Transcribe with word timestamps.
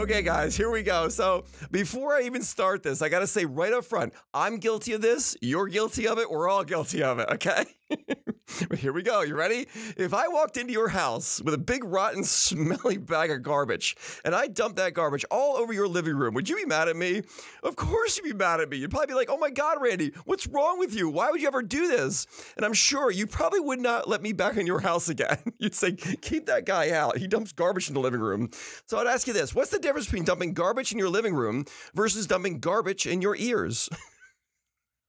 Okay, 0.00 0.22
guys, 0.22 0.56
here 0.56 0.70
we 0.70 0.82
go. 0.82 1.10
So, 1.10 1.44
before 1.70 2.14
I 2.14 2.22
even 2.22 2.40
start 2.40 2.82
this, 2.82 3.02
I 3.02 3.10
got 3.10 3.18
to 3.18 3.26
say 3.26 3.44
right 3.44 3.70
up 3.70 3.84
front 3.84 4.14
I'm 4.32 4.56
guilty 4.56 4.94
of 4.94 5.02
this. 5.02 5.36
You're 5.42 5.66
guilty 5.66 6.08
of 6.08 6.16
it. 6.16 6.30
We're 6.30 6.48
all 6.48 6.64
guilty 6.64 7.02
of 7.02 7.18
it, 7.18 7.28
okay? 7.32 7.66
Here 8.76 8.92
we 8.92 9.02
go. 9.02 9.22
You 9.22 9.34
ready? 9.36 9.66
If 9.96 10.14
I 10.14 10.28
walked 10.28 10.56
into 10.56 10.72
your 10.72 10.88
house 10.88 11.40
with 11.42 11.54
a 11.54 11.58
big, 11.58 11.84
rotten, 11.84 12.24
smelly 12.24 12.96
bag 12.96 13.30
of 13.30 13.42
garbage 13.42 13.96
and 14.24 14.34
I 14.34 14.46
dumped 14.48 14.76
that 14.76 14.94
garbage 14.94 15.24
all 15.30 15.56
over 15.56 15.72
your 15.72 15.88
living 15.88 16.16
room, 16.16 16.34
would 16.34 16.48
you 16.48 16.56
be 16.56 16.64
mad 16.64 16.88
at 16.88 16.96
me? 16.96 17.22
Of 17.62 17.76
course 17.76 18.16
you'd 18.16 18.24
be 18.24 18.32
mad 18.32 18.60
at 18.60 18.68
me. 18.68 18.78
You'd 18.78 18.90
probably 18.90 19.08
be 19.08 19.14
like, 19.14 19.30
oh 19.30 19.38
my 19.38 19.50
God, 19.50 19.78
Randy, 19.80 20.12
what's 20.24 20.46
wrong 20.46 20.78
with 20.78 20.94
you? 20.94 21.08
Why 21.08 21.30
would 21.30 21.40
you 21.40 21.48
ever 21.48 21.62
do 21.62 21.88
this? 21.88 22.26
And 22.56 22.64
I'm 22.64 22.74
sure 22.74 23.10
you 23.10 23.26
probably 23.26 23.60
would 23.60 23.80
not 23.80 24.08
let 24.08 24.22
me 24.22 24.32
back 24.32 24.56
in 24.56 24.66
your 24.66 24.80
house 24.80 25.08
again. 25.08 25.38
You'd 25.58 25.74
say, 25.74 25.92
keep 25.92 26.46
that 26.46 26.66
guy 26.66 26.90
out. 26.90 27.18
He 27.18 27.26
dumps 27.26 27.52
garbage 27.52 27.88
in 27.88 27.94
the 27.94 28.00
living 28.00 28.20
room. 28.20 28.50
So 28.86 28.98
I'd 28.98 29.06
ask 29.06 29.26
you 29.26 29.32
this 29.32 29.54
what's 29.54 29.70
the 29.70 29.78
difference 29.78 30.06
between 30.06 30.24
dumping 30.24 30.54
garbage 30.54 30.92
in 30.92 30.98
your 30.98 31.08
living 31.08 31.34
room 31.34 31.64
versus 31.94 32.26
dumping 32.26 32.58
garbage 32.60 33.06
in 33.06 33.22
your 33.22 33.36
ears? 33.36 33.88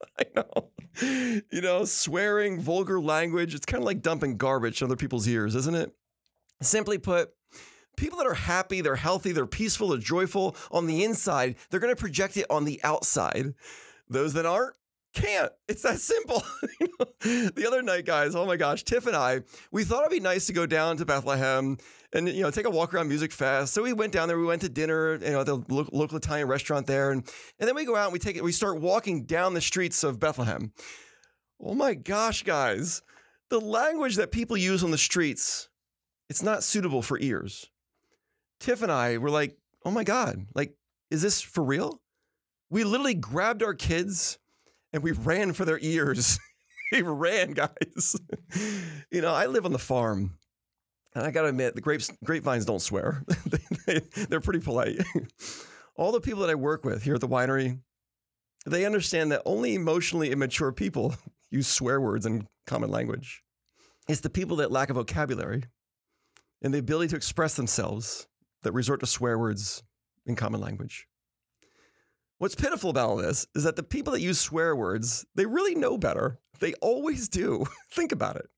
I 0.19 0.23
know. 0.35 0.69
You 1.01 1.61
know, 1.61 1.85
swearing, 1.85 2.59
vulgar 2.59 2.99
language, 2.99 3.55
it's 3.55 3.65
kind 3.65 3.81
of 3.81 3.85
like 3.85 4.01
dumping 4.01 4.37
garbage 4.37 4.81
in 4.81 4.85
other 4.85 4.95
people's 4.95 5.27
ears, 5.27 5.55
isn't 5.55 5.75
it? 5.75 5.93
Simply 6.61 6.97
put, 6.97 7.31
people 7.97 8.17
that 8.17 8.27
are 8.27 8.33
happy, 8.33 8.81
they're 8.81 8.95
healthy, 8.97 9.31
they're 9.31 9.45
peaceful, 9.45 9.89
they're 9.89 9.99
joyful 9.99 10.55
on 10.69 10.87
the 10.87 11.03
inside, 11.03 11.55
they're 11.69 11.79
going 11.79 11.95
to 11.95 11.99
project 11.99 12.37
it 12.37 12.45
on 12.49 12.65
the 12.65 12.79
outside. 12.83 13.53
Those 14.09 14.33
that 14.33 14.45
aren't, 14.45 14.75
can't. 15.13 15.51
It's 15.67 15.81
that 15.81 15.99
simple. 15.99 16.43
the 17.21 17.65
other 17.67 17.81
night, 17.81 18.05
guys, 18.05 18.35
oh 18.35 18.45
my 18.45 18.55
gosh, 18.55 18.83
Tiff 18.83 19.07
and 19.07 19.15
I, 19.15 19.41
we 19.71 19.83
thought 19.83 20.01
it'd 20.01 20.11
be 20.11 20.19
nice 20.19 20.45
to 20.47 20.53
go 20.53 20.65
down 20.65 20.97
to 20.97 21.05
Bethlehem 21.05 21.77
and 22.13 22.27
you 22.27 22.41
know 22.41 22.51
take 22.51 22.65
a 22.65 22.69
walk 22.69 22.93
around 22.93 23.09
Musikfest. 23.09 23.69
So 23.69 23.83
we 23.83 23.93
went 23.93 24.13
down 24.13 24.27
there. 24.27 24.39
We 24.39 24.45
went 24.45 24.61
to 24.61 24.69
dinner, 24.69 25.15
you 25.15 25.31
know, 25.31 25.41
at 25.41 25.45
the 25.45 25.57
lo- 25.67 25.89
local 25.91 26.17
Italian 26.17 26.47
restaurant 26.47 26.87
there, 26.87 27.11
and 27.11 27.27
and 27.59 27.67
then 27.67 27.75
we 27.75 27.85
go 27.85 27.95
out 27.95 28.05
and 28.05 28.13
we 28.13 28.19
take 28.19 28.35
it. 28.35 28.43
We 28.43 28.51
start 28.51 28.79
walking 28.79 29.25
down 29.25 29.53
the 29.53 29.61
streets 29.61 30.03
of 30.03 30.19
Bethlehem. 30.19 30.71
Oh 31.59 31.73
my 31.73 31.93
gosh, 31.93 32.43
guys, 32.43 33.01
the 33.49 33.59
language 33.59 34.15
that 34.15 34.31
people 34.31 34.57
use 34.57 34.83
on 34.83 34.91
the 34.91 34.97
streets, 34.97 35.69
it's 36.29 36.41
not 36.41 36.63
suitable 36.63 37.01
for 37.01 37.19
ears. 37.19 37.69
Tiff 38.59 38.81
and 38.81 38.91
I 38.91 39.17
were 39.17 39.29
like, 39.29 39.57
oh 39.85 39.91
my 39.91 40.03
god, 40.03 40.47
like, 40.55 40.75
is 41.09 41.21
this 41.21 41.41
for 41.41 41.63
real? 41.63 42.01
We 42.69 42.83
literally 42.83 43.15
grabbed 43.15 43.61
our 43.61 43.73
kids 43.73 44.39
and 44.93 45.03
we 45.03 45.11
ran 45.11 45.53
for 45.53 45.65
their 45.65 45.79
ears. 45.81 46.39
we 46.91 47.01
ran, 47.01 47.51
guys. 47.51 48.15
you 49.11 49.21
know, 49.21 49.33
I 49.33 49.45
live 49.45 49.65
on 49.65 49.71
the 49.71 49.79
farm. 49.79 50.37
And 51.13 51.25
I 51.25 51.31
got 51.31 51.41
to 51.41 51.49
admit, 51.49 51.75
the 51.75 51.81
grapes, 51.81 52.11
grapevines 52.23 52.65
don't 52.65 52.81
swear. 52.81 53.23
they, 53.85 54.01
are 54.31 54.39
pretty 54.39 54.61
polite. 54.61 55.01
All 55.95 56.11
the 56.11 56.21
people 56.21 56.41
that 56.41 56.49
I 56.49 56.55
work 56.55 56.85
with 56.85 57.03
here 57.03 57.15
at 57.15 57.21
the 57.21 57.27
winery, 57.27 57.79
they 58.65 58.85
understand 58.85 59.31
that 59.31 59.41
only 59.45 59.75
emotionally 59.75 60.31
immature 60.31 60.71
people 60.71 61.15
use 61.49 61.67
swear 61.67 61.99
words 61.99 62.25
in 62.25 62.47
common 62.65 62.89
language. 62.89 63.43
It's 64.07 64.21
the 64.21 64.29
people 64.29 64.57
that 64.57 64.71
lack 64.71 64.89
a 64.89 64.93
vocabulary 64.93 65.63
and 66.61 66.73
the 66.73 66.79
ability 66.79 67.09
to 67.09 67.15
express 67.17 67.55
themselves 67.55 68.27
that 68.63 68.71
resort 68.71 68.99
to 69.01 69.05
swear 69.05 69.37
words 69.37 69.83
in 70.25 70.35
common 70.35 70.61
language. 70.61 71.07
What's 72.41 72.55
pitiful 72.55 72.89
about 72.89 73.07
all 73.07 73.17
this 73.17 73.45
is 73.53 73.65
that 73.65 73.75
the 73.75 73.83
people 73.83 74.13
that 74.13 74.19
use 74.19 74.39
swear 74.39 74.75
words, 74.75 75.27
they 75.35 75.45
really 75.45 75.75
know 75.75 75.95
better. 75.95 76.39
They 76.59 76.73
always 76.81 77.29
do. 77.29 77.65
Think 77.91 78.11
about 78.11 78.35
it. 78.35 78.49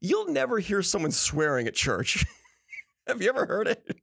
You'll 0.00 0.28
never 0.28 0.60
hear 0.60 0.82
someone 0.82 1.10
swearing 1.10 1.66
at 1.66 1.74
church. 1.74 2.24
Have 3.08 3.20
you 3.20 3.28
ever 3.28 3.44
heard 3.44 3.66
it? 3.66 4.00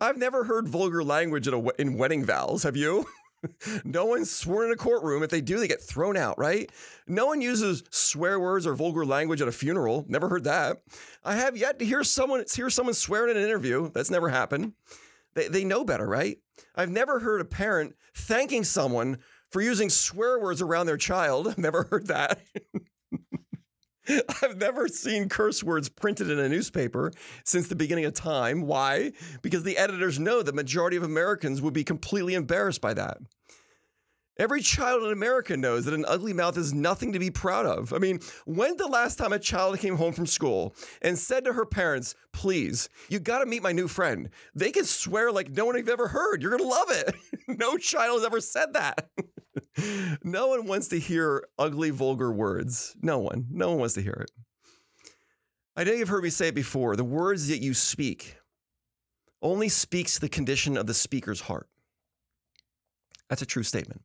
I've 0.00 0.16
never 0.16 0.44
heard 0.44 0.68
vulgar 0.68 1.02
language 1.02 1.48
in, 1.48 1.54
a, 1.54 1.68
in 1.70 1.98
wedding 1.98 2.24
vows. 2.24 2.62
Have 2.62 2.76
you? 2.76 3.04
no 3.84 4.04
one's 4.04 4.30
sworn 4.30 4.66
in 4.66 4.72
a 4.72 4.76
courtroom. 4.76 5.24
If 5.24 5.30
they 5.30 5.40
do, 5.40 5.58
they 5.58 5.66
get 5.66 5.82
thrown 5.82 6.16
out, 6.16 6.38
right? 6.38 6.70
No 7.08 7.26
one 7.26 7.40
uses 7.40 7.82
swear 7.90 8.38
words 8.38 8.64
or 8.64 8.76
vulgar 8.76 9.04
language 9.04 9.42
at 9.42 9.48
a 9.48 9.52
funeral. 9.52 10.04
Never 10.06 10.28
heard 10.28 10.44
that. 10.44 10.82
I 11.24 11.34
have 11.34 11.56
yet 11.56 11.80
to 11.80 11.84
hear 11.84 12.04
someone 12.04 12.44
hear 12.54 12.70
someone 12.70 12.94
swear 12.94 13.26
in 13.26 13.36
an 13.36 13.42
interview. 13.42 13.90
That's 13.90 14.08
never 14.08 14.28
happened. 14.28 14.74
They, 15.34 15.48
they 15.48 15.64
know 15.64 15.84
better, 15.84 16.06
right? 16.06 16.38
I've 16.74 16.90
never 16.90 17.20
heard 17.20 17.40
a 17.40 17.44
parent 17.44 17.94
thanking 18.14 18.64
someone 18.64 19.18
for 19.50 19.60
using 19.60 19.90
swear 19.90 20.38
words 20.38 20.62
around 20.62 20.86
their 20.86 20.96
child. 20.96 21.46
I've 21.48 21.58
never 21.58 21.84
heard 21.84 22.08
that. 22.08 22.40
I've 24.42 24.56
never 24.56 24.88
seen 24.88 25.28
curse 25.28 25.62
words 25.62 25.88
printed 25.88 26.28
in 26.28 26.38
a 26.38 26.48
newspaper 26.48 27.12
since 27.44 27.68
the 27.68 27.76
beginning 27.76 28.04
of 28.04 28.14
time. 28.14 28.62
Why? 28.62 29.12
Because 29.42 29.62
the 29.62 29.78
editors 29.78 30.18
know 30.18 30.42
the 30.42 30.52
majority 30.52 30.96
of 30.96 31.04
Americans 31.04 31.62
would 31.62 31.74
be 31.74 31.84
completely 31.84 32.34
embarrassed 32.34 32.80
by 32.80 32.94
that. 32.94 33.18
Every 34.38 34.62
child 34.62 35.02
in 35.04 35.12
America 35.12 35.56
knows 35.56 35.84
that 35.84 35.94
an 35.94 36.06
ugly 36.08 36.32
mouth 36.32 36.56
is 36.56 36.72
nothing 36.72 37.12
to 37.12 37.18
be 37.18 37.30
proud 37.30 37.66
of. 37.66 37.92
I 37.92 37.98
mean, 37.98 38.20
when 38.46 38.76
the 38.78 38.86
last 38.86 39.18
time 39.18 39.32
a 39.32 39.38
child 39.38 39.78
came 39.78 39.96
home 39.96 40.14
from 40.14 40.26
school 40.26 40.74
and 41.02 41.18
said 41.18 41.44
to 41.44 41.52
her 41.52 41.66
parents, 41.66 42.14
Please, 42.32 42.88
you 43.10 43.18
got 43.18 43.40
to 43.40 43.46
meet 43.46 43.62
my 43.62 43.72
new 43.72 43.88
friend? 43.88 44.30
They 44.54 44.70
can 44.70 44.84
swear 44.84 45.30
like 45.30 45.50
no 45.50 45.66
one 45.66 45.76
you've 45.76 45.88
ever 45.88 46.08
heard. 46.08 46.42
You're 46.42 46.56
to 46.56 46.64
love 46.64 46.90
it. 46.90 47.14
no 47.48 47.76
child 47.76 48.18
has 48.18 48.24
ever 48.24 48.40
said 48.40 48.72
that. 48.72 49.10
no 50.24 50.48
one 50.48 50.66
wants 50.66 50.88
to 50.88 50.98
hear 50.98 51.46
ugly, 51.58 51.90
vulgar 51.90 52.32
words. 52.32 52.96
No 53.02 53.18
one. 53.18 53.46
No 53.50 53.68
one 53.68 53.80
wants 53.80 53.94
to 53.94 54.02
hear 54.02 54.24
it. 54.26 54.30
I 55.76 55.84
know 55.84 55.92
you've 55.92 56.08
heard 56.08 56.24
me 56.24 56.30
say 56.30 56.48
it 56.48 56.54
before. 56.54 56.96
The 56.96 57.04
words 57.04 57.48
that 57.48 57.60
you 57.60 57.74
speak 57.74 58.36
only 59.42 59.68
speaks 59.68 60.18
the 60.18 60.28
condition 60.28 60.76
of 60.78 60.86
the 60.86 60.94
speaker's 60.94 61.42
heart. 61.42 61.68
That's 63.28 63.42
a 63.42 63.46
true 63.46 63.62
statement. 63.62 64.02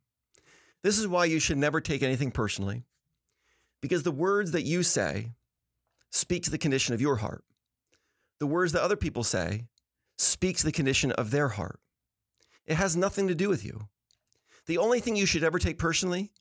This 0.84 0.98
is 0.98 1.08
why 1.08 1.26
you 1.26 1.40
should 1.40 1.58
never 1.58 1.82
take 1.82 2.04
anything 2.04 2.32
personally, 2.32 2.84
because 3.82 4.04
the 4.04 4.12
words 4.12 4.52
that 4.52 4.64
you 4.64 4.84
say 4.84 5.32
speak 6.12 6.44
to 6.44 6.52
the 6.52 6.58
condition 6.58 6.94
of 6.94 7.02
your 7.02 7.18
heart. 7.18 7.44
The 8.40 8.48
words 8.48 8.72
that 8.74 8.84
other 8.84 8.96
people 8.96 9.24
say 9.24 9.66
speaks 10.18 10.64
the 10.64 10.72
condition 10.72 11.12
of 11.12 11.32
their 11.32 11.50
heart. 11.50 11.80
It 12.66 12.76
has 12.76 12.96
nothing 12.96 13.28
to 13.28 13.36
do 13.36 13.50
with 13.50 13.66
you. 13.66 13.88
The 14.66 14.78
only 14.78 15.00
thing 15.00 15.16
you 15.16 15.26
should 15.26 15.44
ever 15.44 15.60
take 15.60 15.80
personally 15.80 16.32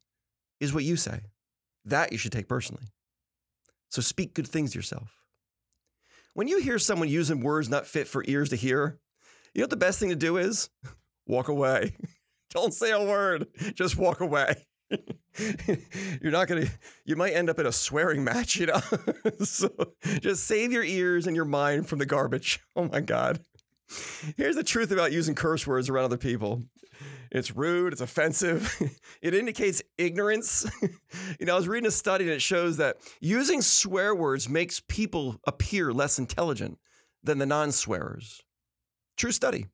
is 0.60 0.74
what 0.74 0.84
you 0.84 0.96
say. 0.96 1.20
That 1.84 2.12
you 2.12 2.18
should 2.18 2.32
take 2.32 2.48
personally. 2.48 2.84
So 3.88 4.02
speak 4.02 4.34
good 4.34 4.48
things 4.48 4.72
to 4.72 4.78
yourself. 4.78 5.22
When 6.34 6.48
you 6.48 6.60
hear 6.60 6.78
someone 6.78 7.08
using 7.08 7.40
words 7.40 7.68
not 7.68 7.86
fit 7.86 8.08
for 8.08 8.24
ears 8.26 8.50
to 8.50 8.56
hear, 8.56 8.98
you 9.54 9.60
know 9.60 9.64
what 9.64 9.70
the 9.70 9.76
best 9.76 9.98
thing 9.98 10.10
to 10.10 10.16
do 10.16 10.36
is? 10.36 10.68
Walk 11.26 11.48
away. 11.48 11.96
Don't 12.56 12.72
say 12.72 12.90
a 12.90 13.04
word. 13.04 13.48
Just 13.74 13.98
walk 13.98 14.22
away. 14.22 14.54
You're 16.22 16.32
not 16.32 16.48
going 16.48 16.64
to, 16.64 16.72
you 17.04 17.14
might 17.14 17.34
end 17.34 17.50
up 17.50 17.58
in 17.58 17.66
a 17.66 17.72
swearing 17.72 18.24
match, 18.24 18.56
you 18.56 18.64
know? 18.64 18.80
so 19.44 19.68
just 20.20 20.44
save 20.44 20.72
your 20.72 20.82
ears 20.82 21.26
and 21.26 21.36
your 21.36 21.44
mind 21.44 21.86
from 21.86 21.98
the 21.98 22.06
garbage. 22.06 22.60
Oh 22.74 22.84
my 22.84 23.02
God. 23.02 23.40
Here's 24.38 24.56
the 24.56 24.64
truth 24.64 24.90
about 24.90 25.12
using 25.12 25.34
curse 25.34 25.66
words 25.66 25.90
around 25.90 26.06
other 26.06 26.16
people 26.16 26.62
it's 27.30 27.54
rude, 27.54 27.92
it's 27.92 28.00
offensive, 28.00 28.74
it 29.20 29.34
indicates 29.34 29.82
ignorance. 29.98 30.64
you 31.38 31.44
know, 31.44 31.52
I 31.52 31.56
was 31.56 31.68
reading 31.68 31.88
a 31.88 31.90
study 31.90 32.24
and 32.24 32.32
it 32.32 32.40
shows 32.40 32.78
that 32.78 32.96
using 33.20 33.60
swear 33.60 34.14
words 34.14 34.48
makes 34.48 34.80
people 34.88 35.38
appear 35.46 35.92
less 35.92 36.18
intelligent 36.18 36.78
than 37.22 37.36
the 37.36 37.44
non 37.44 37.70
swearers. 37.70 38.40
True 39.18 39.32
study. 39.32 39.66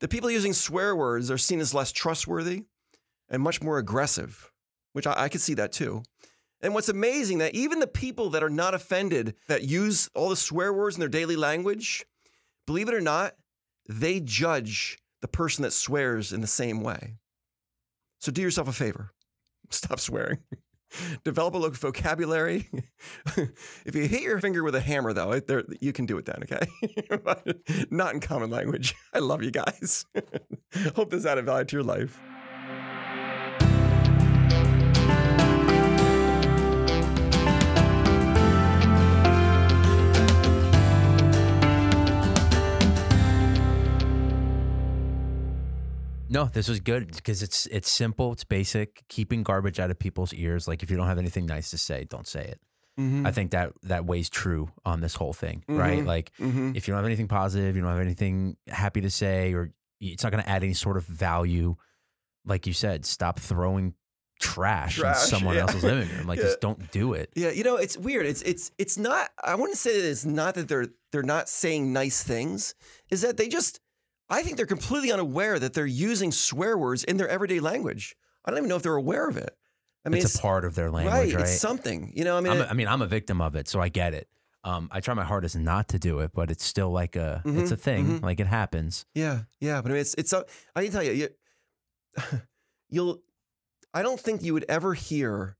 The 0.00 0.08
people 0.08 0.30
using 0.30 0.52
swear 0.52 0.96
words 0.96 1.30
are 1.30 1.38
seen 1.38 1.60
as 1.60 1.74
less 1.74 1.92
trustworthy 1.92 2.64
and 3.28 3.42
much 3.42 3.62
more 3.62 3.78
aggressive, 3.78 4.50
which 4.92 5.06
I, 5.06 5.14
I 5.24 5.28
could 5.28 5.40
see 5.40 5.54
that 5.54 5.72
too. 5.72 6.02
And 6.62 6.74
what's 6.74 6.88
amazing 6.88 7.38
that 7.38 7.54
even 7.54 7.80
the 7.80 7.86
people 7.86 8.30
that 8.30 8.42
are 8.42 8.50
not 8.50 8.74
offended 8.74 9.34
that 9.48 9.62
use 9.62 10.10
all 10.14 10.28
the 10.28 10.36
swear 10.36 10.72
words 10.72 10.96
in 10.96 11.00
their 11.00 11.08
daily 11.08 11.36
language, 11.36 12.04
believe 12.66 12.88
it 12.88 12.94
or 12.94 13.00
not, 13.00 13.34
they 13.88 14.20
judge 14.20 14.98
the 15.22 15.28
person 15.28 15.62
that 15.62 15.72
swears 15.72 16.32
in 16.32 16.40
the 16.40 16.46
same 16.46 16.82
way. 16.82 17.16
So 18.20 18.30
do 18.32 18.42
yourself 18.42 18.68
a 18.68 18.72
favor. 18.72 19.12
Stop 19.70 20.00
swearing. 20.00 20.38
Develop 21.24 21.54
a 21.54 21.58
vocabulary. 21.78 22.68
if 23.36 23.94
you 23.94 24.06
hit 24.06 24.22
your 24.22 24.40
finger 24.40 24.62
with 24.62 24.74
a 24.74 24.80
hammer, 24.80 25.12
though, 25.12 25.40
there, 25.40 25.64
you 25.80 25.92
can 25.92 26.06
do 26.06 26.18
it 26.18 26.26
then, 26.26 26.42
okay? 26.44 27.86
not 27.90 28.14
in 28.14 28.20
common 28.20 28.50
language. 28.50 28.94
I 29.14 29.18
love 29.18 29.42
you 29.42 29.50
guys. 29.50 30.06
Hope 30.94 31.10
this 31.10 31.26
added 31.26 31.46
value 31.46 31.64
to 31.66 31.76
your 31.76 31.84
life. 31.84 32.20
No, 46.40 46.46
this 46.46 46.68
was 46.68 46.80
good 46.80 47.14
because 47.14 47.42
it's 47.42 47.66
it's 47.66 47.90
simple, 47.90 48.32
it's 48.32 48.44
basic. 48.44 49.02
Keeping 49.08 49.42
garbage 49.42 49.78
out 49.78 49.90
of 49.90 49.98
people's 49.98 50.32
ears. 50.32 50.66
Like 50.66 50.82
if 50.82 50.90
you 50.90 50.96
don't 50.96 51.06
have 51.06 51.18
anything 51.18 51.46
nice 51.46 51.70
to 51.70 51.78
say, 51.78 52.04
don't 52.08 52.26
say 52.26 52.44
it. 52.44 52.60
Mm-hmm. 52.98 53.26
I 53.26 53.32
think 53.32 53.50
that 53.52 53.72
that 53.84 54.04
weighs 54.06 54.28
true 54.28 54.70
on 54.84 55.00
this 55.00 55.14
whole 55.14 55.32
thing, 55.32 55.64
right? 55.68 56.00
Mhm. 56.00 56.06
Like 56.06 56.32
mm-hmm. 56.38 56.72
if 56.74 56.86
you 56.86 56.92
don't 56.92 56.98
have 56.98 57.06
anything 57.06 57.28
positive, 57.28 57.76
you 57.76 57.82
don't 57.82 57.90
have 57.90 58.00
anything 58.00 58.56
happy 58.68 59.00
to 59.02 59.10
say, 59.10 59.52
or 59.52 59.72
it's 60.00 60.22
not 60.22 60.32
going 60.32 60.42
to 60.42 60.48
add 60.48 60.62
any 60.64 60.74
sort 60.74 60.96
of 60.96 61.04
value. 61.04 61.76
Like 62.44 62.66
you 62.66 62.72
said, 62.72 63.04
stop 63.04 63.38
throwing 63.38 63.94
trash, 64.40 64.98
in 64.98 65.14
someone 65.14 65.54
yeah. 65.54 65.62
else's 65.62 65.84
living 65.84 66.08
room. 66.08 66.26
Like 66.26 66.38
Yeah. 66.38 66.46
just 66.46 66.60
don't 66.60 66.90
do 66.90 67.12
it. 67.12 67.30
Yeah, 67.34 67.50
you 67.50 67.64
know, 67.64 67.76
it's 67.76 67.96
weird. 67.96 68.26
It's 68.26 68.42
it's 68.42 68.70
it's 68.78 68.96
not. 68.96 69.28
I 69.42 69.54
wouldn't 69.54 69.78
say 69.78 70.00
that 70.00 70.08
it's 70.10 70.24
not 70.24 70.54
that 70.54 70.68
they're 70.68 70.88
they're 71.12 71.22
not 71.22 71.48
saying 71.48 71.92
nice 71.92 72.22
things. 72.22 72.74
Is 73.10 73.20
that 73.22 73.36
they 73.36 73.48
just? 73.48 73.80
I 74.30 74.42
think 74.42 74.56
they're 74.56 74.66
completely 74.66 75.10
unaware 75.12 75.58
that 75.58 75.74
they're 75.74 75.86
using 75.86 76.30
swear 76.32 76.78
words 76.78 77.02
in 77.04 77.16
their 77.16 77.28
everyday 77.28 77.60
language. 77.60 78.14
I 78.44 78.50
don't 78.50 78.58
even 78.58 78.68
know 78.68 78.76
if 78.76 78.82
they're 78.82 78.94
aware 78.94 79.28
of 79.28 79.36
it. 79.36 79.50
I 80.06 80.08
mean, 80.08 80.22
it's, 80.22 80.34
a 80.34 80.38
part 80.38 80.64
of 80.64 80.74
their 80.76 80.90
language, 80.90 81.34
right? 81.34 81.42
It's 81.42 81.60
something. 81.60 82.12
You 82.14 82.24
know, 82.24 82.36
I 82.38 82.40
mean, 82.40 82.52
I'm 82.52 82.60
a, 82.62 82.64
I 82.64 82.72
mean, 82.72 82.88
I'm 82.88 83.02
a 83.02 83.06
victim 83.06 83.40
of 83.40 83.54
it, 83.56 83.68
so 83.68 83.80
I 83.80 83.88
get 83.90 84.14
it. 84.14 84.28
Um, 84.64 84.88
I 84.92 85.00
try 85.00 85.14
my 85.14 85.24
hardest 85.24 85.56
not 85.56 85.88
to 85.88 85.98
do 85.98 86.20
it, 86.20 86.30
but 86.32 86.50
it's 86.50 86.64
still 86.64 86.90
like 86.90 87.16
a 87.16 87.42
it's 87.44 87.70
Mhm, 87.70 87.72
a 87.72 87.76
thing. 87.76 88.06
mhm. 88.06 88.22
Like 88.22 88.40
it 88.40 88.46
happens. 88.46 89.04
yeah, 89.14 89.42
yeah. 89.60 89.82
But 89.82 89.90
I 89.90 89.92
mean, 89.94 90.00
it's 90.02 90.14
it's. 90.14 90.32
a- 90.32 90.44
I 90.76 90.84
can 90.84 90.92
tell 90.92 91.02
you, 91.02 91.12
you 91.12 91.28
you'll. 92.88 93.22
I 93.92 94.02
don't 94.02 94.20
think 94.20 94.42
you 94.42 94.54
would 94.54 94.64
ever 94.68 94.94
hear 94.94 95.56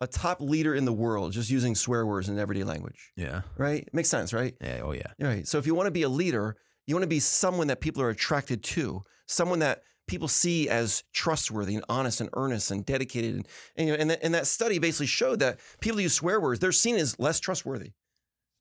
a 0.00 0.06
top 0.06 0.40
leader 0.40 0.74
in 0.74 0.84
the 0.86 0.92
world 0.92 1.32
just 1.32 1.50
using 1.50 1.74
swear 1.74 2.06
words 2.06 2.28
in 2.28 2.38
everyday 2.38 2.64
language. 2.64 3.12
Yeah. 3.16 3.42
Right? 3.58 3.88
Makes 3.92 4.08
sense, 4.08 4.32
right? 4.32 4.54
Yeah. 4.60 4.80
Oh 4.82 4.92
yeah. 4.92 5.12
Right. 5.20 5.46
So 5.46 5.58
if 5.58 5.66
you 5.66 5.74
want 5.74 5.86
to 5.88 5.90
be 5.92 6.02
a 6.02 6.08
leader, 6.08 6.56
you 6.86 6.94
want 6.94 7.02
to 7.04 7.08
be 7.08 7.20
someone 7.20 7.66
that 7.68 7.80
people 7.80 8.02
are 8.02 8.10
attracted 8.10 8.62
to, 8.62 9.04
someone 9.26 9.58
that 9.60 9.82
people 10.06 10.28
see 10.28 10.68
as 10.68 11.02
trustworthy 11.14 11.74
and 11.74 11.84
honest 11.88 12.20
and 12.20 12.28
earnest 12.34 12.70
and 12.70 12.84
dedicated. 12.84 13.34
And, 13.36 13.46
and, 13.76 13.86
you 13.88 13.94
know, 13.94 14.00
and, 14.00 14.10
that, 14.10 14.18
and 14.22 14.34
that 14.34 14.46
study 14.46 14.78
basically 14.78 15.06
showed 15.06 15.38
that 15.38 15.58
people 15.80 15.96
who 15.96 16.02
use 16.02 16.12
swear 16.14 16.38
words, 16.40 16.60
they're 16.60 16.72
seen 16.72 16.96
as 16.96 17.18
less 17.18 17.40
trustworthy. 17.40 17.92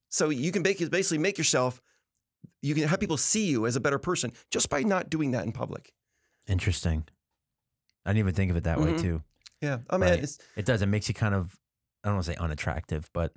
So 0.09 0.29
you 0.29 0.51
can 0.51 0.63
basically 0.63 1.17
make 1.17 1.37
yourself, 1.37 1.81
you 2.61 2.73
can 2.75 2.87
have 2.87 2.99
people 2.99 3.17
see 3.17 3.45
you 3.45 3.65
as 3.65 3.75
a 3.75 3.81
better 3.81 3.99
person 3.99 4.31
just 4.51 4.69
by 4.69 4.83
not 4.83 5.09
doing 5.09 5.31
that 5.31 5.43
in 5.43 5.51
public. 5.51 5.91
Interesting. 6.47 7.05
I 8.05 8.11
didn't 8.11 8.19
even 8.19 8.33
think 8.35 8.51
of 8.51 8.57
it 8.57 8.63
that 8.65 8.79
way 8.79 8.93
Mhm. 8.93 9.01
too. 9.01 9.23
Yeah. 9.61 9.79
I 9.89 9.97
mean, 9.97 10.09
Right. 10.09 10.19
it's, 10.23 10.37
It 10.55 10.65
does. 10.65 10.81
It 10.81 10.85
makes 10.87 11.07
you 11.07 11.13
kind 11.13 11.33
of 11.35 11.57
I 12.03 12.09
don't 12.09 12.15
want 12.15 12.25
to 12.25 12.31
say 12.33 12.37
unattractive, 12.37 13.09
but 13.13 13.31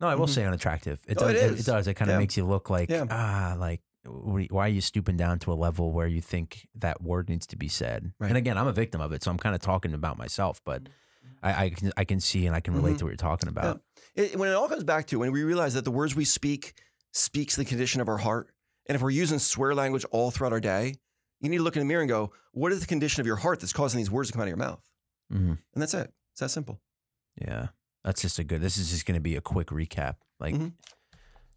no, 0.00 0.08
I 0.08 0.14
will 0.14 0.26
Mhm. 0.26 0.34
say 0.34 0.44
unattractive. 0.46 1.00
It 1.06 1.18
Oh, 1.20 1.28
does. 1.28 1.30
it 1.34 1.52
it, 1.52 1.60
it 1.60 1.66
does. 1.66 1.86
It 1.86 1.94
kind 1.94 2.10
of 2.10 2.18
makes 2.18 2.36
you 2.38 2.46
look 2.46 2.70
like 2.70 2.88
Yeah. 2.88 3.04
ah, 3.10 3.54
like 3.58 3.82
why 4.04 4.66
are 4.66 4.68
you 4.68 4.80
stooping 4.80 5.16
down 5.16 5.38
to 5.40 5.52
a 5.52 5.54
level 5.54 5.92
where 5.92 6.06
you 6.06 6.20
think 6.20 6.66
that 6.74 7.02
word 7.02 7.28
needs 7.28 7.46
to 7.48 7.56
be 7.56 7.68
said? 7.68 8.12
Right. 8.18 8.28
And 8.28 8.36
again, 8.36 8.58
I'm 8.58 8.66
a 8.66 8.72
victim 8.72 9.00
of 9.00 9.12
it, 9.12 9.22
so 9.22 9.30
I'm 9.30 9.38
kind 9.38 9.54
of 9.54 9.60
talking 9.60 9.94
about 9.94 10.18
myself, 10.18 10.60
but 10.64 10.88
I, 11.42 11.64
I 11.66 11.70
can 11.70 11.92
I 11.96 12.04
can 12.04 12.20
see 12.20 12.46
and 12.46 12.54
I 12.56 12.60
can 12.60 12.74
relate 12.74 12.94
Mhm. 12.94 12.98
to 12.98 13.04
what 13.04 13.10
you're 13.10 13.16
talking 13.16 13.48
about. 13.48 13.80
it, 14.14 14.36
when 14.36 14.48
it 14.48 14.52
all 14.52 14.68
comes 14.68 14.84
back 14.84 15.06
to 15.08 15.18
when 15.18 15.30
we 15.32 15.42
realize 15.44 15.74
that 15.74 15.84
the 15.84 15.90
words 15.90 16.14
we 16.16 16.24
speak 16.24 16.74
speaks 17.12 17.56
the 17.56 17.64
condition 17.64 18.00
of 18.00 18.08
our 18.08 18.18
heart 18.18 18.50
and 18.86 18.96
if 18.96 19.02
we're 19.02 19.10
using 19.10 19.38
swear 19.38 19.74
language 19.74 20.04
all 20.10 20.30
throughout 20.30 20.52
our 20.52 20.60
day 20.60 20.94
you 21.40 21.48
need 21.48 21.58
to 21.58 21.62
look 21.62 21.76
in 21.76 21.80
the 21.80 21.86
mirror 21.86 22.00
and 22.02 22.08
go 22.08 22.32
what 22.52 22.72
is 22.72 22.80
the 22.80 22.86
condition 22.86 23.20
of 23.20 23.26
your 23.26 23.36
heart 23.36 23.60
that's 23.60 23.72
causing 23.72 23.98
these 23.98 24.10
words 24.10 24.28
to 24.28 24.32
come 24.32 24.40
out 24.40 24.44
of 24.44 24.48
your 24.48 24.56
mouth 24.56 24.80
Mhm. 25.32 25.58
and 25.74 25.82
that's 25.82 25.94
it 25.94 26.12
it's 26.32 26.40
that 26.40 26.50
simple 26.50 26.80
Yeah, 27.40 27.68
that's 28.04 28.20
just 28.22 28.38
a 28.38 28.44
good. 28.44 28.60
This 28.60 28.76
is 28.76 28.90
just 28.90 29.06
going 29.06 29.14
to 29.14 29.20
be 29.20 29.36
a 29.36 29.40
quick 29.40 29.68
recap. 29.68 30.16
Like 30.38 30.54
Mhm. 30.54 30.72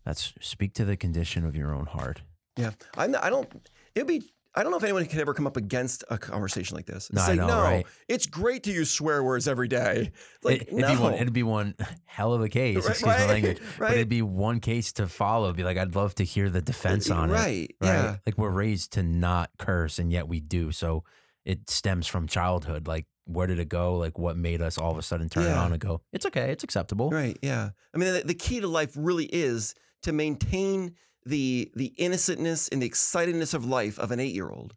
that's 0.05 0.33
speak 0.41 0.73
to 0.75 0.85
the 0.85 0.95
condition 0.97 1.45
of 1.45 1.55
your 1.55 1.73
own 1.73 1.85
heart. 1.87 2.21
Yeah 2.57 2.71
I'm 2.97 3.15
i 3.21 3.29
don't 3.29 3.47
it'd 3.95 4.07
be 4.07 4.23
i 4.55 4.63
don't 4.63 4.71
know 4.71 4.77
if 4.77 4.83
anyone 4.83 5.05
can 5.05 5.19
ever 5.19 5.33
come 5.33 5.45
up 5.47 5.57
against 5.57 6.03
a 6.09 6.17
conversation 6.17 6.75
like 6.75 6.85
this 6.85 7.11
No, 7.11 7.21
I 7.21 7.35
know, 7.35 7.47
no 7.47 7.61
right? 7.61 7.85
it's 8.07 8.25
great 8.25 8.63
to 8.63 8.71
use 8.71 8.89
swear 8.89 9.23
words 9.23 9.47
every 9.47 9.67
day 9.67 10.11
like 10.43 10.61
it, 10.63 10.71
would 10.73 10.81
no 10.81 10.95
be 10.95 11.01
one. 11.01 11.13
It'd 11.15 11.33
be 11.33 11.43
one 11.43 11.75
hell 12.05 12.33
of 12.33 12.41
a 12.41 12.49
case. 12.49 12.77
Right, 12.77 12.89
excuse 12.89 13.05
my 13.07 13.17
right, 13.17 13.27
language. 13.29 13.59
But 13.79 13.91
it'd 13.91 14.09
be 14.09 14.21
one 14.21 14.59
case 14.59 14.93
to 14.93 15.07
follow. 15.07 15.51
Be 15.53 15.63
like, 15.63 15.77
I'd 15.77 15.95
love 15.95 16.15
to 16.15 16.23
hear 16.23 16.49
the 16.49 16.61
defense 16.61 17.09
on 17.09 17.29
it. 17.29 17.33
right 17.33 17.75
Right. 17.81 17.87
yeah 17.89 18.15
Like 18.25 18.37
we're 18.37 18.51
raised 18.51 18.93
to 18.93 19.03
not 19.03 19.49
curse, 19.57 19.99
and 19.99 20.11
yet 20.11 20.27
we 20.27 20.39
do. 20.39 20.71
So 20.71 21.03
it 21.43 21.69
stems 21.69 22.07
from 22.07 22.27
childhood. 22.27 22.87
Like 22.87 23.05
where 23.25 23.47
did 23.47 23.59
it 23.59 23.67
go? 23.69 23.97
Like 23.97 24.17
what 24.19 24.37
made 24.37 24.61
us 24.61 24.77
all 24.77 24.91
of 24.91 24.97
a 24.97 25.01
sudden 25.01 25.27
turn 25.29 25.45
it 25.45 25.51
on 25.57 25.71
and 25.71 25.81
go? 25.81 26.01
It's 26.13 26.25
okay. 26.27 26.51
It's 26.51 26.63
acceptable. 26.63 27.09
Right. 27.09 27.37
Yeah. 27.41 27.71
I 27.93 27.97
mean, 27.97 28.13
the, 28.13 28.21
the 28.23 28.35
key 28.35 28.61
to 28.61 28.67
life 28.67 28.93
really 28.95 29.25
is 29.25 29.73
to 30.03 30.13
maintain 30.13 30.93
the 31.25 31.71
the 31.75 31.93
innocentness 31.97 32.69
and 32.71 32.81
the 32.81 32.89
excitedness 32.89 33.53
of 33.53 33.65
life 33.65 33.97
of 33.99 34.11
an 34.11 34.19
eight 34.19 34.33
year 34.33 34.49
old. 34.49 34.75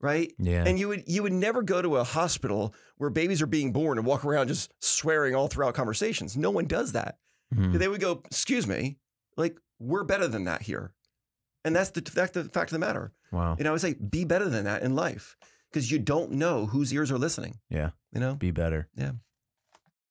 Right. 0.00 0.32
Yeah. 0.38 0.64
And 0.66 0.78
you 0.78 0.88
would 0.88 1.04
you 1.06 1.22
would 1.22 1.32
never 1.32 1.62
go 1.62 1.80
to 1.82 1.96
a 1.96 2.04
hospital 2.04 2.74
where 2.98 3.10
babies 3.10 3.40
are 3.42 3.46
being 3.46 3.72
born 3.72 3.98
and 3.98 4.06
walk 4.06 4.24
around 4.24 4.48
just 4.48 4.72
swearing 4.82 5.34
all 5.34 5.48
throughout 5.48 5.74
conversations. 5.74 6.36
No 6.36 6.50
one 6.50 6.66
does 6.66 6.92
that. 6.92 7.18
Mhm. 7.54 7.78
They 7.78 7.88
would 7.88 8.00
go, 8.00 8.22
"Excuse 8.26 8.66
me, 8.66 8.98
like 9.36 9.58
we're 9.78 10.04
better 10.04 10.28
than 10.28 10.44
that 10.44 10.62
here," 10.62 10.92
and 11.64 11.74
that's 11.74 11.90
the 11.90 12.02
fact 12.02 12.34
the 12.34 12.44
fact 12.44 12.70
of 12.70 12.74
the 12.78 12.86
matter. 12.86 13.12
Wow. 13.32 13.56
You 13.58 13.64
know, 13.64 13.70
I 13.70 13.72
would 13.72 13.80
say 13.80 13.94
be 13.94 14.24
better 14.24 14.48
than 14.48 14.64
that 14.64 14.82
in 14.82 14.94
life 14.94 15.36
because 15.70 15.90
you 15.90 15.98
don't 15.98 16.32
know 16.32 16.66
whose 16.66 16.92
ears 16.92 17.10
are 17.10 17.18
listening. 17.18 17.60
Yeah. 17.70 17.90
You 18.12 18.20
know. 18.20 18.34
Be 18.34 18.50
better. 18.50 18.88
Yeah. 18.96 19.12